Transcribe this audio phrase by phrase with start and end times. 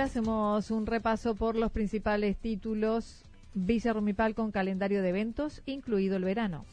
[0.00, 3.22] Hacemos un repaso por los principales títulos.
[3.54, 6.64] Villa Rumipal con calendario de eventos, incluido el verano.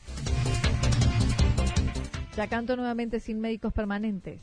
[2.35, 4.39] Yacanto nuevamente sin médicos permanentes.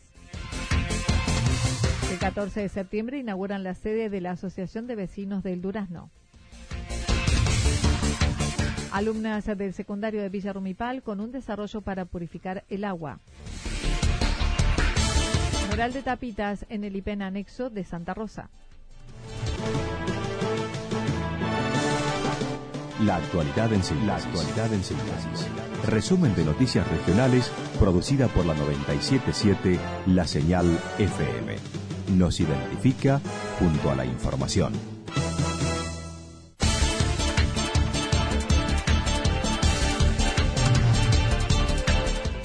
[2.12, 6.10] El 14 de septiembre inauguran la sede de la Asociación de Vecinos del Durazno.
[8.92, 13.18] Alumnas del secundario de Villa Rumipal con un desarrollo para purificar el agua.
[15.70, 18.48] Mural de tapitas en el IPEN anexo de Santa Rosa.
[23.00, 25.46] La actualidad en síntesis.
[25.86, 30.66] Resumen de noticias regionales producida por la 977 La Señal
[30.98, 31.54] FM.
[32.16, 33.20] Nos identifica
[33.60, 34.72] junto a la información.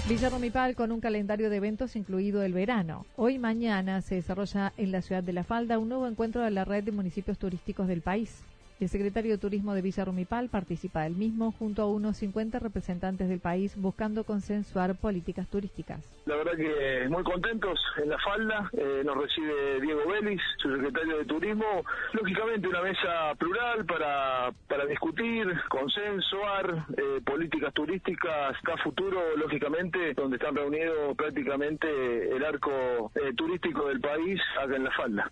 [0.08, 3.08] Villa Romipal con un calendario de eventos incluido el verano.
[3.16, 6.64] Hoy mañana se desarrolla en la ciudad de La Falda un nuevo encuentro de la
[6.64, 8.44] red de municipios turísticos del país.
[8.80, 13.30] El secretario de Turismo de Villa Rumipal participa del mismo junto a unos 50 representantes
[13.30, 16.00] del país buscando consensuar políticas turísticas.
[16.26, 21.18] La verdad que muy contentos en la falda, eh, nos recibe Diego Vélez, su secretario
[21.18, 21.84] de Turismo.
[22.14, 30.38] Lógicamente una mesa plural para, para discutir, consensuar eh, políticas turísticas a futuro, lógicamente, donde
[30.38, 35.32] están reunidos prácticamente el arco eh, turístico del país acá en la falda.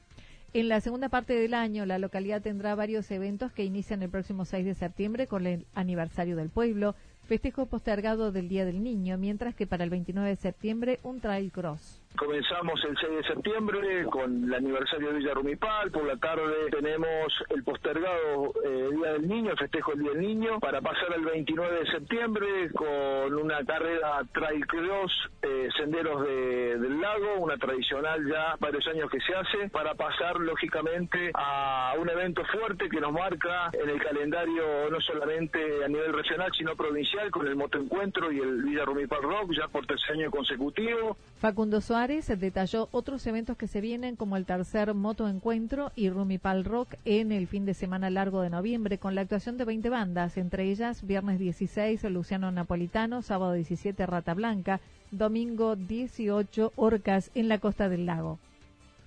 [0.53, 4.44] En la segunda parte del año, la localidad tendrá varios eventos que inician el próximo
[4.44, 9.56] 6 de septiembre con el aniversario del pueblo, festejo postergado del Día del Niño, mientras
[9.56, 12.00] que para el 29 de septiembre un trail cross.
[12.18, 17.34] Comenzamos el 6 de septiembre con el aniversario de Villa Rumipal, por la tarde tenemos
[17.50, 21.24] el postergado eh, Día del Niño, el festejo del Día del Niño, para pasar al
[21.24, 25.12] 29 de septiembre con una carrera trail cross,
[25.42, 31.32] eh, senderos del lago, una tradicional ya varios años que se hace, para pasar lógicamente
[31.34, 36.52] a un evento fuerte que nos marca en el calendario no solamente a nivel regional,
[36.56, 41.16] sino provincial, con el motoencuentro y el Villa Rumipal Rock, ya por tercer año consecutivo.
[41.40, 46.09] Facundo Suárez se detalló otros eventos que se vienen como el tercer Moto Encuentro y
[46.09, 49.89] Rumipal Rock en el fin de semana largo de noviembre con la actuación de 20
[49.89, 54.79] bandas, entre ellas viernes 16 Luciano Napolitano, sábado 17 Rata Blanca,
[55.12, 58.39] domingo 18 Orcas en la costa del lago.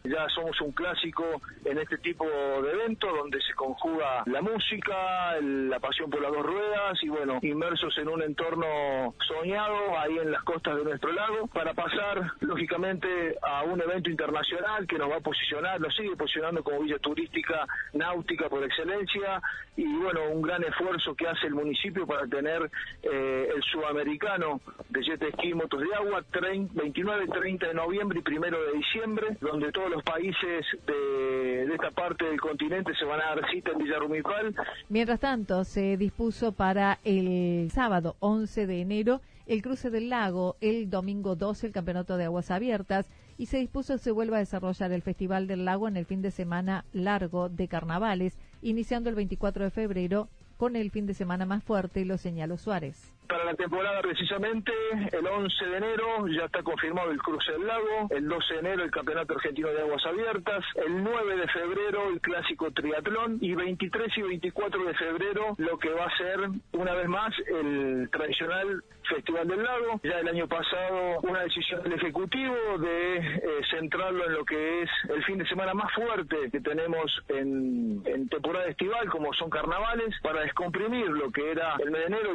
[0.07, 1.25] Ya somos un clásico
[1.65, 6.45] en este tipo de eventos donde se conjuga la música, la pasión por las dos
[6.45, 11.47] ruedas y bueno, inmersos en un entorno soñado ahí en las costas de nuestro lago
[11.47, 16.63] para pasar lógicamente a un evento internacional que nos va a posicionar, nos sigue posicionando
[16.63, 19.41] como villa turística náutica por excelencia
[19.75, 22.71] y bueno, un gran esfuerzo que hace el municipio para tener
[23.03, 24.61] eh, el sudamericano
[24.91, 29.73] de jet esquí motos de agua 29, 30 de noviembre y 1 de diciembre, donde
[29.73, 34.55] todos los países de, esta parte del continente se van a dar cita en Villarrumipal.
[34.89, 40.91] Mientras tanto, se dispuso para el sábado 11 de enero el cruce del lago, el
[40.91, 43.09] domingo 12 el campeonato de aguas abiertas
[43.39, 46.23] y se dispuso que se vuelva a desarrollar el Festival del Lago en el fin
[46.23, 51.47] de semana largo de carnavales, iniciando el 24 de febrero con el fin de semana
[51.47, 53.15] más fuerte, lo señaló Suárez.
[53.29, 54.73] Para la temporada precisamente,
[55.13, 58.85] el 11 de enero ya está confirmado el cruce del lago, el 12 de enero
[58.85, 64.19] el Campeonato Argentino de Aguas Abiertas, el 9 de febrero el clásico triatlón y 23
[64.19, 66.41] y 24 de febrero lo que va a ser
[66.73, 70.01] una vez más el tradicional Festival del Lago.
[70.03, 74.91] Ya el año pasado una decisión del Ejecutivo de eh, centrarlo en lo que es
[75.09, 80.15] el fin de semana más fuerte que tenemos en, en temporada estival, como son carnavales,
[80.23, 82.33] para descomprimir lo que era el mes de enero.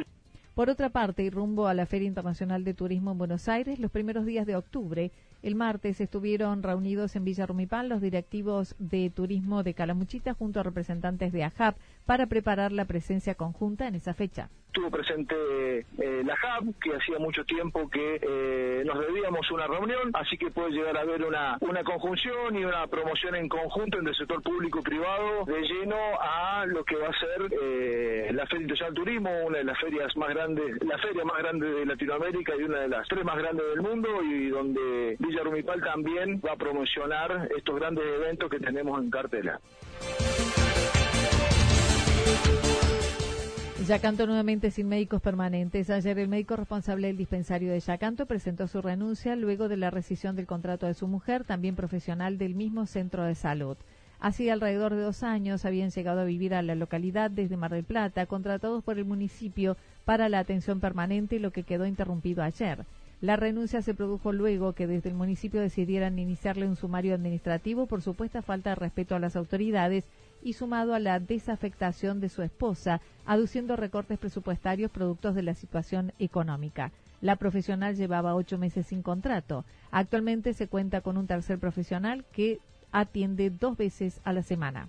[0.60, 3.90] Por otra parte, y rumbo a la Feria Internacional de Turismo en Buenos Aires, los
[3.90, 5.10] primeros días de octubre,
[5.42, 10.62] el martes estuvieron reunidos en Villa Rumipal los directivos de turismo de Calamuchita junto a
[10.62, 14.48] representantes de AJAP para preparar la presencia conjunta en esa fecha.
[14.70, 15.34] Estuvo presente
[15.98, 20.52] eh, la HAB, que hacía mucho tiempo que eh, nos debíamos una reunión, así que
[20.52, 24.40] puede llegar a haber una, una conjunción y una promoción en conjunto entre el sector
[24.42, 28.94] público y privado de lleno a lo que va a ser eh, la Feria Internacional
[28.94, 32.78] Turismo, una de las ferias más grandes, la feria más grande de Latinoamérica y una
[32.78, 37.48] de las tres más grandes del mundo y donde Villa Rumipal también va a promocionar
[37.56, 39.60] estos grandes eventos que tenemos en cartela.
[43.78, 45.88] Yacanto nuevamente sin médicos permanentes.
[45.88, 50.36] Ayer el médico responsable del dispensario de Yacanto presentó su renuncia luego de la rescisión
[50.36, 53.78] del contrato de su mujer, también profesional del mismo centro de salud.
[54.18, 57.84] Así, alrededor de dos años habían llegado a vivir a la localidad desde Mar del
[57.84, 62.84] Plata, contratados por el municipio para la atención permanente, lo que quedó interrumpido ayer.
[63.22, 68.02] La renuncia se produjo luego que desde el municipio decidieran iniciarle un sumario administrativo por
[68.02, 70.04] supuesta falta de respeto a las autoridades
[70.42, 76.12] y sumado a la desafectación de su esposa, aduciendo recortes presupuestarios productos de la situación
[76.18, 76.92] económica.
[77.20, 79.64] La profesional llevaba ocho meses sin contrato.
[79.90, 82.58] Actualmente se cuenta con un tercer profesional que
[82.92, 84.88] atiende dos veces a la semana.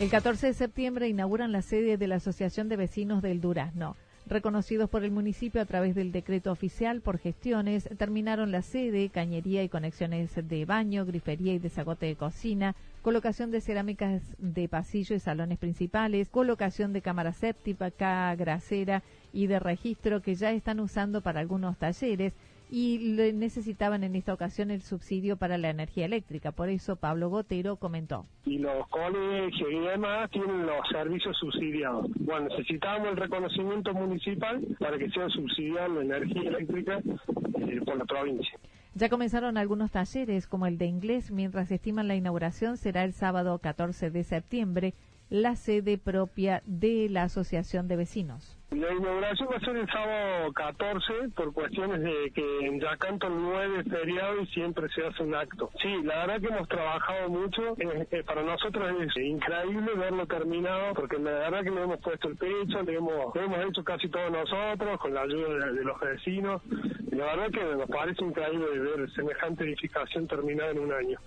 [0.00, 3.96] El 14 de septiembre inauguran la sede de la Asociación de Vecinos del Durazno
[4.30, 9.64] reconocidos por el municipio a través del decreto oficial por gestiones, terminaron la sede, cañería
[9.64, 15.20] y conexiones de baño, grifería y desagote de cocina, colocación de cerámicas de pasillo y
[15.20, 21.40] salones principales, colocación de cámara séptica, grasera y de registro que ya están usando para
[21.40, 22.32] algunos talleres
[22.70, 26.52] y necesitaban en esta ocasión el subsidio para la energía eléctrica.
[26.52, 28.26] Por eso Pablo Gotero comentó.
[28.44, 32.06] Y los colegios y demás tienen los servicios subsidiados.
[32.20, 38.04] Bueno, necesitábamos el reconocimiento municipal para que sea subsidiada la energía eléctrica eh, por la
[38.04, 38.58] provincia.
[38.94, 43.58] Ya comenzaron algunos talleres como el de inglés, mientras estiman la inauguración será el sábado
[43.58, 44.94] 14 de septiembre,
[45.30, 48.56] la sede propia de la Asociación de Vecinos.
[48.70, 53.42] La inauguración va a ser el sábado 14 por cuestiones de que en Yacanto el
[53.42, 55.70] 9 es feriado y siempre se hace un acto.
[55.82, 57.76] Sí, la verdad que hemos trabajado mucho.
[57.78, 62.28] Eh, eh, para nosotros es increíble verlo terminado porque la verdad que le hemos puesto
[62.28, 66.62] el pecho, le hemos, hemos hecho casi todos nosotros con la ayuda de, los vecinos.
[67.10, 71.18] La verdad que nos parece increíble ver semejante edificación terminada en un año.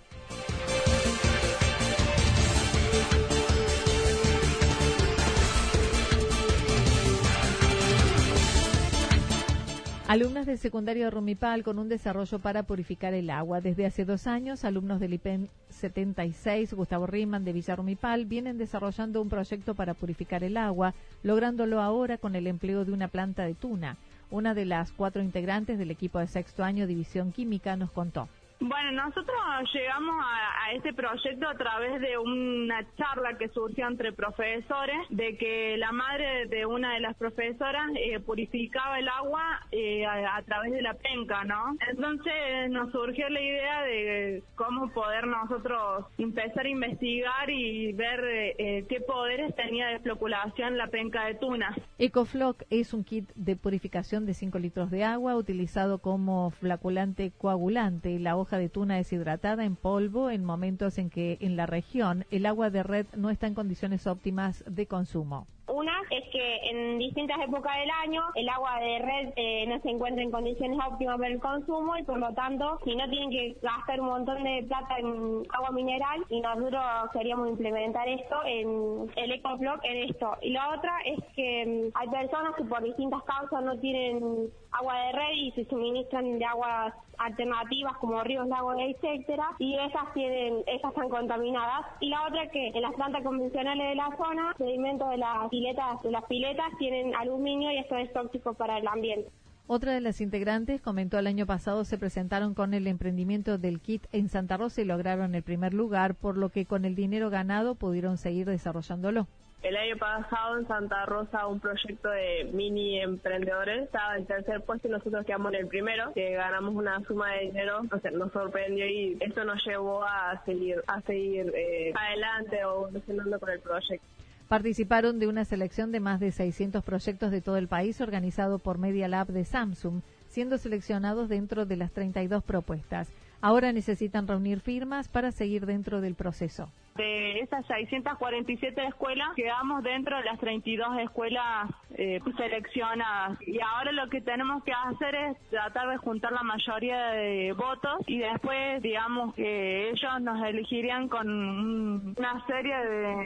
[10.06, 13.62] Alumnas del secundario de Rumipal con un desarrollo para purificar el agua.
[13.62, 19.22] Desde hace dos años, alumnos del IPEN 76, Gustavo Riemann de Villa Rumipal, vienen desarrollando
[19.22, 20.92] un proyecto para purificar el agua,
[21.22, 23.96] lográndolo ahora con el empleo de una planta de tuna.
[24.30, 28.28] Una de las cuatro integrantes del equipo de sexto año División Química nos contó.
[28.60, 29.36] Bueno, nosotros
[29.72, 35.76] llegamos a, este proyecto a través de una charla que surgió entre profesores, de que
[35.76, 40.82] la madre de una de las profesoras eh, purificaba el agua eh, a, través de
[40.82, 41.76] la penca, ¿no?
[41.90, 48.24] Entonces nos surgió la idea de cómo poder nosotros empezar a investigar y ver
[48.58, 51.74] eh, qué poderes tenía de floculación la penca de tuna.
[51.98, 58.18] EcoFloc es un kit de purificación de 5 litros de agua utilizado como flaculante coagulante.
[58.18, 62.70] La de tuna deshidratada en polvo en momentos en que en la región el agua
[62.70, 65.46] de red no está en condiciones óptimas de consumo.
[65.74, 69.90] Una es que en distintas épocas del año el agua de red eh, no se
[69.90, 73.56] encuentra en condiciones óptimas para el consumo y por lo tanto si no tienen que
[73.60, 76.80] gastar un montón de plata en agua mineral y nosotros
[77.12, 80.36] queríamos implementar esto en el EcoBlock en esto.
[80.42, 84.96] Y la otra es que mm, hay personas que por distintas causas no tienen agua
[84.96, 90.62] de red y se suministran de aguas alternativas como ríos, lagos, etcétera, y esas tienen,
[90.66, 91.86] esas están contaminadas.
[92.00, 96.04] Y la otra que en las plantas convencionales de la zona, sedimentos de las piletas,
[96.04, 99.30] las piletas tienen aluminio y esto es tóxico para el ambiente.
[99.66, 104.04] Otra de las integrantes comentó el año pasado se presentaron con el emprendimiento del kit
[104.12, 107.76] en Santa Rosa y lograron el primer lugar, por lo que con el dinero ganado
[107.76, 109.26] pudieron seguir desarrollándolo.
[109.62, 114.88] El año pasado en Santa Rosa un proyecto de mini emprendedores estaba en tercer puesto
[114.88, 118.30] y nosotros quedamos en el primero, que ganamos una suma de dinero, o sea, nos
[118.32, 123.60] sorprendió y esto nos llevó a seguir, a seguir eh, adelante o evolucionando con el
[123.60, 124.13] proyecto.
[124.48, 128.78] Participaron de una selección de más de 600 proyectos de todo el país organizado por
[128.78, 133.08] Media Lab de Samsung, siendo seleccionados dentro de las 32 propuestas.
[133.40, 140.16] Ahora necesitan reunir firmas para seguir dentro del proceso de esas 647 escuelas, quedamos dentro
[140.16, 143.38] de las 32 escuelas eh, seleccionadas.
[143.46, 148.00] Y ahora lo que tenemos que hacer es tratar de juntar la mayoría de votos
[148.06, 152.76] y después, digamos, que ellos nos elegirían con una serie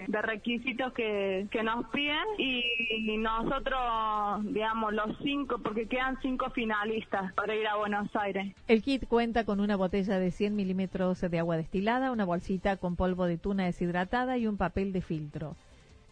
[0.08, 3.80] de, requisitos que, que, nos piden y, nosotros,
[4.44, 8.54] digamos, los cinco, porque quedan cinco finalistas para ir a Buenos Aires.
[8.66, 12.96] El kit cuenta con una botella de 100 milímetros de agua destilada, una bolsita con
[12.96, 15.56] polvo de tuna deshidratada y un papel de filtro.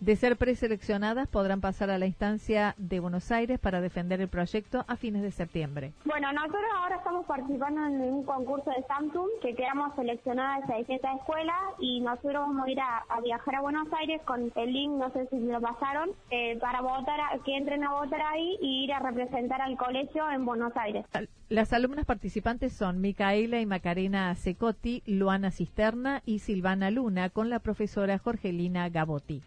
[0.01, 4.85] De ser preseleccionadas, podrán pasar a la instancia de Buenos Aires para defender el proyecto
[4.89, 5.93] a fines de septiembre.
[6.05, 11.11] Bueno, nosotros ahora estamos participando en un concurso de Samsung que quedamos seleccionadas de 600
[11.19, 15.11] escuelas y nosotros vamos a ir a, viajar a Buenos Aires con el link, no
[15.13, 18.99] sé si lo pasaron, eh, para votar, que entren a votar ahí y ir a
[18.99, 21.07] representar al colegio en Buenos Aires.
[21.49, 27.61] Las alumnas participantes son Micaela y Macarena Secotti, Luana Cisterna y Silvana Luna, con la
[27.61, 29.43] profesora Jorgelina Gabotti.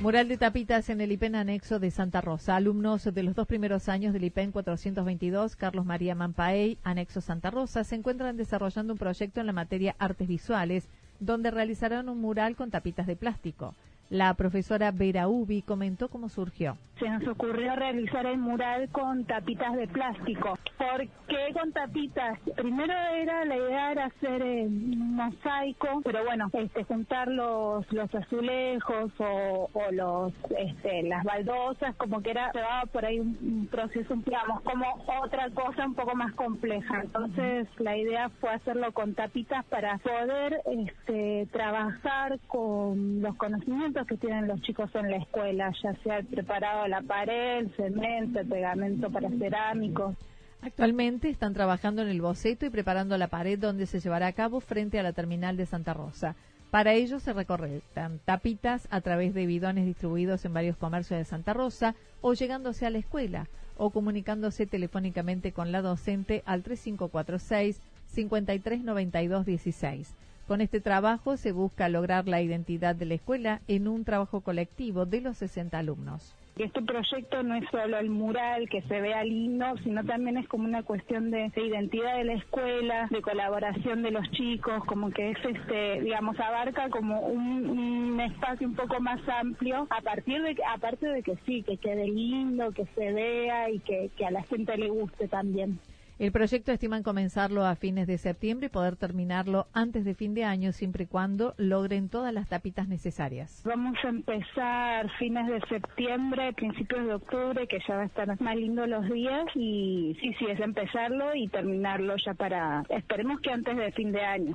[0.00, 2.56] Mural de tapitas en el IPEN anexo de Santa Rosa.
[2.56, 7.84] Alumnos de los dos primeros años del IPEN 422, Carlos María Mampaey, anexo Santa Rosa,
[7.84, 10.88] se encuentran desarrollando un proyecto en la materia artes visuales,
[11.18, 13.74] donde realizarán un mural con tapitas de plástico.
[14.08, 16.78] La profesora Vera Ubi comentó cómo surgió.
[17.00, 20.58] Se nos ocurrió realizar el mural con tapitas de plástico.
[20.76, 22.38] ¿Por qué con tapitas?
[22.56, 29.12] Primero era la idea era hacer un mosaico, pero bueno, este, juntar los, los azulejos
[29.18, 34.84] o, los este, las baldosas, como que era llevaba por ahí un, proceso, digamos, como
[35.22, 37.00] otra cosa un poco más compleja.
[37.02, 44.18] Entonces la idea fue hacerlo con tapitas para poder este, trabajar con los conocimientos que
[44.18, 49.30] tienen los chicos en la escuela, ya sea el preparado la pared, cemento, pegamento para
[49.30, 50.16] cerámicos.
[50.60, 54.60] Actualmente están trabajando en el boceto y preparando la pared donde se llevará a cabo
[54.60, 56.34] frente a la terminal de Santa Rosa.
[56.70, 57.82] Para ello se recorren
[58.24, 62.90] tapitas a través de bidones distribuidos en varios comercios de Santa Rosa o llegándose a
[62.90, 67.80] la escuela o comunicándose telefónicamente con la docente al 3546
[68.12, 70.14] 539216.
[70.46, 75.06] Con este trabajo se busca lograr la identidad de la escuela en un trabajo colectivo
[75.06, 76.34] de los 60 alumnos.
[76.60, 80.64] Este proyecto no es solo el mural que se vea lindo, sino también es como
[80.64, 85.38] una cuestión de, identidad de la escuela, de colaboración de los chicos, como que es
[85.42, 91.22] este, digamos, abarca como un, espacio un poco más amplio, a partir de aparte de
[91.22, 95.28] que sí, que quede lindo, que se vea y que a la gente le guste
[95.28, 95.80] también.
[96.20, 100.44] El proyecto estiman comenzarlo a fines de septiembre y poder terminarlo antes de fin de
[100.44, 103.62] año, siempre y cuando logren todas las tapitas necesarias.
[103.64, 108.54] Vamos a empezar fines de septiembre, principios de octubre, que ya va a estar más
[108.54, 109.46] lindo los días.
[109.54, 114.20] Y sí, sí, es empezarlo y terminarlo ya para, esperemos que antes de fin de
[114.20, 114.54] año.